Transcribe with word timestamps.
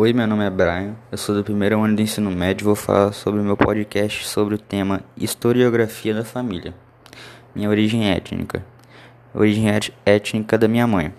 Oi, 0.00 0.12
meu 0.12 0.28
nome 0.28 0.46
é 0.46 0.48
Brian, 0.48 0.94
eu 1.10 1.18
sou 1.18 1.34
do 1.34 1.42
primeiro 1.42 1.82
ano 1.82 1.96
do 1.96 2.00
ensino 2.00 2.30
médio 2.30 2.62
e 2.62 2.66
vou 2.66 2.76
falar 2.76 3.10
sobre 3.10 3.40
o 3.40 3.42
meu 3.42 3.56
podcast 3.56 4.28
sobre 4.28 4.54
o 4.54 4.58
tema 4.58 5.00
Historiografia 5.16 6.14
da 6.14 6.24
Família. 6.24 6.72
Minha 7.52 7.68
origem 7.68 8.08
étnica. 8.08 8.64
Origem 9.34 9.64
étnica 10.06 10.56
da 10.56 10.68
minha 10.68 10.86
mãe. 10.86 11.12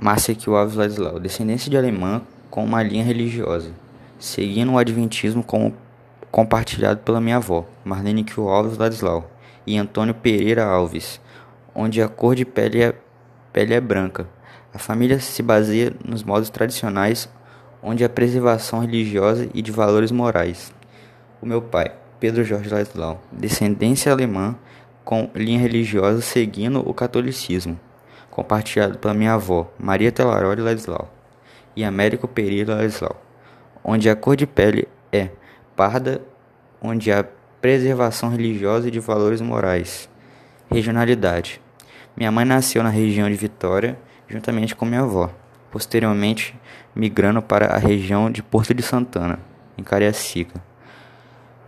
Márcia 0.00 0.36
Alves 0.56 0.76
Ladislau, 0.76 1.18
descendência 1.18 1.68
de 1.68 1.76
alemã 1.76 2.22
com 2.48 2.62
uma 2.62 2.80
linha 2.80 3.02
religiosa, 3.02 3.72
seguindo 4.20 4.70
o 4.70 4.78
adventismo 4.78 5.42
como 5.42 5.74
compartilhado 6.30 7.00
pela 7.00 7.20
minha 7.20 7.38
avó, 7.38 7.66
Marlene 7.84 8.24
Alves 8.38 8.78
Ladislau, 8.78 9.28
e 9.66 9.76
Antônio 9.76 10.14
Pereira 10.14 10.64
Alves, 10.64 11.20
onde 11.74 12.00
a 12.00 12.08
cor 12.08 12.36
de 12.36 12.44
pele 12.44 12.84
é, 12.84 12.94
pele 13.52 13.74
é 13.74 13.80
branca. 13.80 14.28
A 14.72 14.78
família 14.78 15.18
se 15.18 15.42
baseia 15.42 15.92
nos 16.04 16.22
modos 16.22 16.50
tradicionais 16.50 17.28
onde 17.84 18.02
a 18.02 18.08
preservação 18.08 18.80
religiosa 18.80 19.46
e 19.52 19.60
de 19.60 19.70
valores 19.70 20.10
morais. 20.10 20.72
O 21.42 21.44
meu 21.44 21.60
pai, 21.60 21.92
Pedro 22.18 22.42
Jorge 22.42 22.70
Ladislau, 22.70 23.22
descendência 23.30 24.10
alemã 24.10 24.56
com 25.04 25.30
linha 25.34 25.60
religiosa 25.60 26.22
seguindo 26.22 26.80
o 26.88 26.94
catolicismo, 26.94 27.78
compartilhado 28.30 28.98
pela 28.98 29.12
minha 29.12 29.34
avó, 29.34 29.70
Maria 29.78 30.10
Telaroli 30.10 30.62
Ladislau, 30.62 31.12
e 31.76 31.84
Américo 31.84 32.26
Pereira 32.26 32.76
Ladislau, 32.76 33.22
onde 33.84 34.08
a 34.08 34.16
cor 34.16 34.34
de 34.34 34.46
pele 34.46 34.88
é 35.12 35.28
parda, 35.76 36.22
onde 36.80 37.12
há 37.12 37.22
preservação 37.60 38.30
religiosa 38.30 38.88
e 38.88 38.90
de 38.90 38.98
valores 38.98 39.42
morais. 39.42 40.08
Regionalidade. 40.70 41.60
Minha 42.16 42.32
mãe 42.32 42.46
nasceu 42.46 42.82
na 42.82 42.88
região 42.88 43.28
de 43.28 43.36
Vitória, 43.36 43.98
juntamente 44.26 44.74
com 44.74 44.86
minha 44.86 45.02
avó 45.02 45.30
posteriormente 45.74 46.54
migrando 46.94 47.42
para 47.42 47.74
a 47.74 47.78
região 47.78 48.30
de 48.30 48.44
Porto 48.44 48.72
de 48.72 48.80
Santana, 48.80 49.40
em 49.76 49.82
Cariacica. 49.82 50.62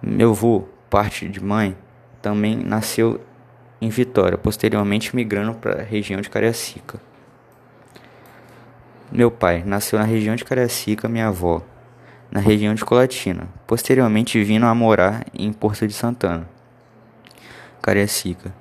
Meu 0.00 0.30
avô, 0.30 0.68
parte 0.88 1.28
de 1.28 1.42
mãe, 1.42 1.76
também 2.22 2.54
nasceu 2.54 3.20
em 3.80 3.88
Vitória, 3.88 4.38
posteriormente 4.38 5.16
migrando 5.16 5.54
para 5.54 5.80
a 5.80 5.82
região 5.82 6.20
de 6.20 6.30
Cariacica. 6.30 7.00
Meu 9.10 9.28
pai 9.28 9.64
nasceu 9.66 9.98
na 9.98 10.04
região 10.04 10.36
de 10.36 10.44
Cariacica, 10.44 11.08
minha 11.08 11.26
avó 11.26 11.60
na 12.30 12.38
região 12.38 12.76
de 12.76 12.84
Colatina, 12.84 13.48
posteriormente 13.66 14.40
vindo 14.44 14.66
a 14.66 14.74
morar 14.74 15.26
em 15.34 15.52
Porto 15.52 15.84
de 15.84 15.92
Santana, 15.92 16.48
Cariacica. 17.82 18.54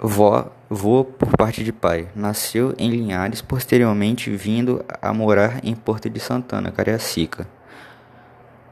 Vó, 0.00 0.52
vô 0.70 1.04
por 1.04 1.36
parte 1.36 1.64
de 1.64 1.72
pai. 1.72 2.08
Nasceu 2.14 2.72
em 2.78 2.88
Linhares, 2.88 3.42
posteriormente 3.42 4.30
vindo 4.30 4.84
a 5.02 5.12
morar 5.12 5.58
em 5.64 5.74
Porto 5.74 6.08
de 6.08 6.20
Santana, 6.20 6.70
Cariacica. 6.70 7.48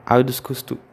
Hábitos, 0.05 0.41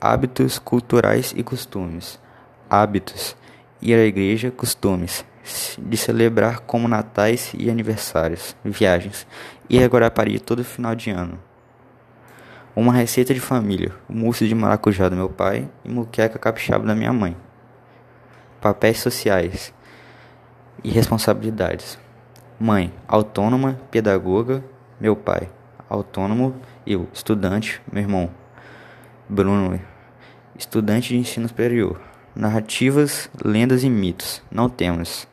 hábitos 0.01 0.57
culturais 0.57 1.35
e 1.37 1.43
costumes. 1.43 2.19
Hábitos. 2.67 3.35
Ir 3.79 3.93
à 3.93 4.05
igreja, 4.05 4.49
costumes. 4.49 5.23
De 5.77 5.95
celebrar 5.95 6.61
como 6.61 6.87
natais 6.87 7.53
e 7.55 7.69
aniversários. 7.69 8.55
Viagens. 8.65 9.27
Ir 9.69 9.83
a 9.83 9.87
Guarapari 9.87 10.39
todo 10.39 10.63
final 10.63 10.95
de 10.95 11.11
ano. 11.11 11.37
Uma 12.75 12.91
receita 12.91 13.35
de 13.35 13.39
família. 13.39 13.91
Mousse 14.09 14.47
de 14.47 14.55
maracujá 14.55 15.09
do 15.09 15.15
meu 15.15 15.29
pai 15.29 15.69
e 15.85 15.91
muqueca 15.91 16.39
capixaba 16.39 16.87
da 16.87 16.95
minha 16.95 17.13
mãe. 17.13 17.37
Papéis 18.59 18.99
sociais 18.99 19.71
e 20.83 20.89
responsabilidades. 20.89 21.97
Mãe, 22.59 22.93
autônoma, 23.07 23.79
pedagoga. 23.89 24.63
Meu 24.99 25.15
pai, 25.15 25.49
autônomo. 25.89 26.55
Eu, 26.85 27.07
estudante. 27.13 27.81
Meu 27.91 28.03
irmão, 28.03 28.29
Bruno, 29.27 29.79
estudante 30.57 31.09
de 31.09 31.17
ensino 31.17 31.47
superior. 31.47 31.99
Narrativas, 32.35 33.29
lendas 33.43 33.83
e 33.83 33.89
mitos. 33.89 34.41
Não 34.51 34.69
temos. 34.69 35.27